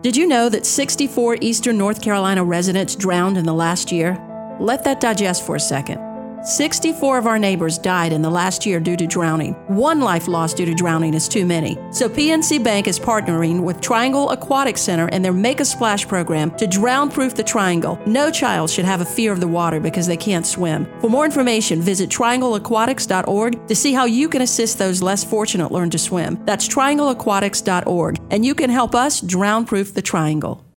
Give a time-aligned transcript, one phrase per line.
[0.00, 4.16] Did you know that 64 Eastern North Carolina residents drowned in the last year?
[4.60, 6.07] Let that digest for a second.
[6.42, 9.54] 64 of our neighbors died in the last year due to drowning.
[9.66, 11.78] One life lost due to drowning is too many.
[11.90, 16.50] So PNC Bank is partnering with Triangle Aquatic Center and their Make a Splash program
[16.56, 18.00] to drown proof the triangle.
[18.06, 20.86] No child should have a fear of the water because they can't swim.
[21.00, 25.90] For more information, visit triangleaquatics.org to see how you can assist those less fortunate learn
[25.90, 26.38] to swim.
[26.44, 30.64] That's triangleaquatics.org and you can help us drown proof the triangle.